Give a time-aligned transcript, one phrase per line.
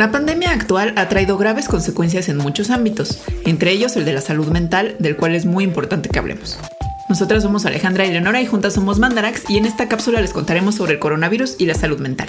[0.00, 4.22] La pandemia actual ha traído graves consecuencias en muchos ámbitos, entre ellos el de la
[4.22, 6.58] salud mental, del cual es muy importante que hablemos.
[7.10, 10.76] Nosotras somos Alejandra y Leonora y juntas somos Mandarax y en esta cápsula les contaremos
[10.76, 12.28] sobre el coronavirus y la salud mental.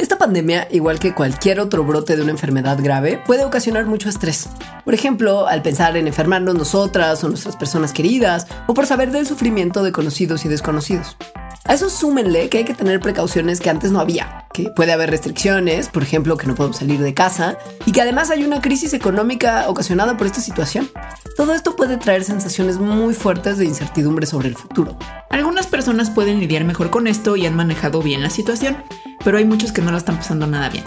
[0.00, 4.48] Esta pandemia, igual que cualquier otro brote de una enfermedad grave, puede ocasionar mucho estrés.
[4.84, 9.28] Por ejemplo, al pensar en enfermarnos nosotras o nuestras personas queridas, o por saber del
[9.28, 11.16] sufrimiento de conocidos y desconocidos.
[11.64, 15.10] A eso súmenle que hay que tener precauciones que antes no había, que puede haber
[15.10, 18.92] restricciones, por ejemplo, que no podemos salir de casa, y que además hay una crisis
[18.94, 20.90] económica ocasionada por esta situación.
[21.36, 24.98] Todo esto puede traer sensaciones muy fuertes de incertidumbre sobre el futuro.
[25.30, 28.82] Algunas personas pueden lidiar mejor con esto y han manejado bien la situación,
[29.24, 30.84] pero hay muchos que no la están pasando nada bien.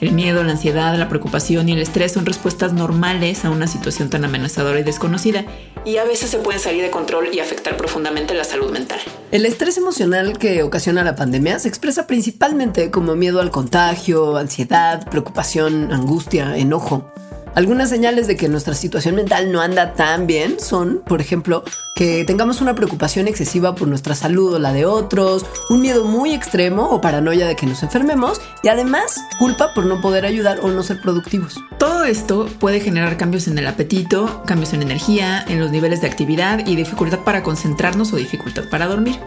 [0.00, 4.10] El miedo, la ansiedad, la preocupación y el estrés son respuestas normales a una situación
[4.10, 5.44] tan amenazadora y desconocida,
[5.84, 9.00] y a veces se pueden salir de control y afectar profundamente la salud mental.
[9.32, 15.08] El estrés emocional que ocasiona la pandemia se expresa principalmente como miedo al contagio, ansiedad,
[15.10, 17.12] preocupación, angustia, enojo.
[17.58, 22.24] Algunas señales de que nuestra situación mental no anda tan bien son, por ejemplo, que
[22.24, 26.88] tengamos una preocupación excesiva por nuestra salud o la de otros, un miedo muy extremo
[26.88, 30.84] o paranoia de que nos enfermemos y además culpa por no poder ayudar o no
[30.84, 31.56] ser productivos.
[31.80, 36.06] Todo esto puede generar cambios en el apetito, cambios en energía, en los niveles de
[36.06, 39.18] actividad y dificultad para concentrarnos o dificultad para dormir.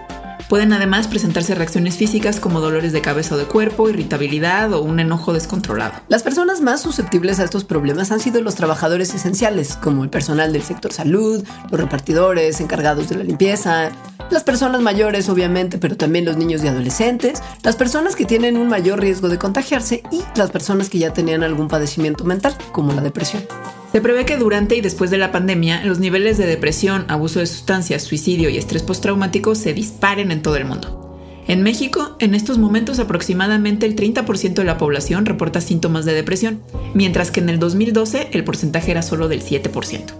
[0.51, 4.99] Pueden además presentarse reacciones físicas como dolores de cabeza o de cuerpo, irritabilidad o un
[4.99, 5.93] enojo descontrolado.
[6.09, 10.51] Las personas más susceptibles a estos problemas han sido los trabajadores esenciales, como el personal
[10.51, 13.91] del sector salud, los repartidores, encargados de la limpieza,
[14.29, 18.67] las personas mayores obviamente, pero también los niños y adolescentes, las personas que tienen un
[18.67, 23.01] mayor riesgo de contagiarse y las personas que ya tenían algún padecimiento mental, como la
[23.01, 23.43] depresión.
[23.91, 27.45] Se prevé que durante y después de la pandemia los niveles de depresión, abuso de
[27.45, 31.43] sustancias, suicidio y estrés postraumático se disparen en todo el mundo.
[31.47, 36.61] En México, en estos momentos aproximadamente el 30% de la población reporta síntomas de depresión,
[36.93, 40.13] mientras que en el 2012 el porcentaje era solo del 7%.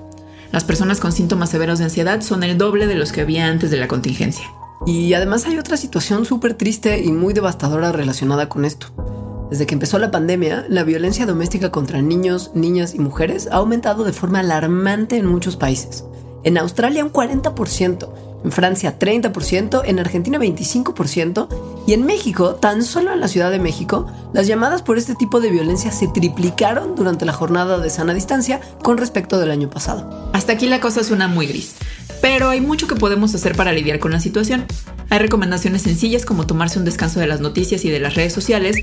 [0.51, 3.71] Las personas con síntomas severos de ansiedad son el doble de los que había antes
[3.71, 4.51] de la contingencia.
[4.85, 9.20] Y además hay otra situación súper triste y muy devastadora relacionada con esto.
[9.51, 14.05] Desde que empezó la pandemia, la violencia doméstica contra niños, niñas y mujeres ha aumentado
[14.05, 16.05] de forma alarmante en muchos países.
[16.45, 18.09] En Australia un 40%,
[18.45, 21.49] en Francia 30%, en Argentina 25%
[21.85, 25.41] y en México, tan solo en la Ciudad de México, las llamadas por este tipo
[25.41, 30.29] de violencia se triplicaron durante la jornada de sana distancia con respecto del año pasado.
[30.31, 31.75] Hasta aquí la cosa suena muy gris,
[32.21, 34.65] pero hay mucho que podemos hacer para lidiar con la situación.
[35.09, 38.77] Hay recomendaciones sencillas como tomarse un descanso de las noticias y de las redes sociales,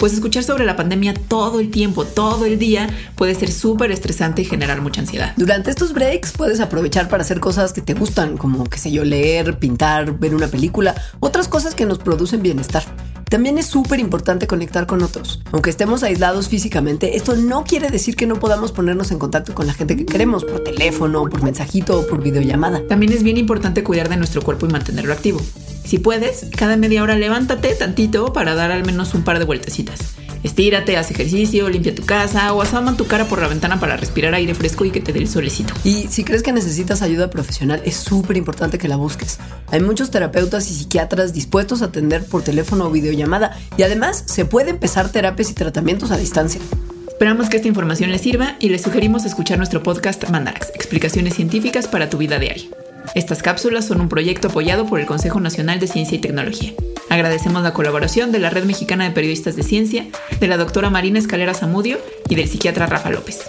[0.00, 4.40] pues escuchar sobre la pandemia todo el tiempo, todo el día, puede ser súper estresante
[4.40, 5.34] y generar mucha ansiedad.
[5.36, 9.04] Durante estos breaks puedes aprovechar para hacer cosas que te gustan, como, qué sé yo,
[9.04, 12.82] leer, pintar, ver una película, otras cosas que nos producen bienestar.
[13.28, 15.40] También es súper importante conectar con otros.
[15.52, 19.66] Aunque estemos aislados físicamente, esto no quiere decir que no podamos ponernos en contacto con
[19.66, 22.80] la gente que queremos por teléfono, por mensajito o por videollamada.
[22.88, 25.40] También es bien importante cuidar de nuestro cuerpo y mantenerlo activo.
[25.84, 30.00] Si puedes, cada media hora levántate tantito para dar al menos un par de vueltecitas.
[30.42, 34.34] Estírate, haz ejercicio, limpia tu casa o asoma tu cara por la ventana para respirar
[34.34, 35.74] aire fresco y que te dé el solecito.
[35.84, 39.38] Y si crees que necesitas ayuda profesional, es súper importante que la busques.
[39.70, 44.46] Hay muchos terapeutas y psiquiatras dispuestos a atender por teléfono o videollamada y además se
[44.46, 46.60] puede empezar terapias y tratamientos a distancia.
[47.06, 51.86] Esperamos que esta información les sirva y les sugerimos escuchar nuestro podcast Mandarax, explicaciones científicas
[51.86, 52.79] para tu vida diaria.
[53.14, 56.72] Estas cápsulas son un proyecto apoyado por el Consejo Nacional de Ciencia y Tecnología.
[57.08, 60.06] Agradecemos la colaboración de la Red Mexicana de Periodistas de Ciencia,
[60.38, 63.40] de la doctora Marina Escalera Zamudio y del psiquiatra Rafa López.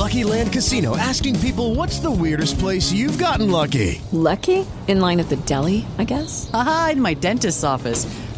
[0.00, 4.00] Lucky Land Casino asking people what's the weirdest place you've gotten lucky?
[4.12, 4.66] Lucky?
[4.88, 6.50] In line at the deli, I guess.
[6.52, 8.06] Aha, in my dentist's office.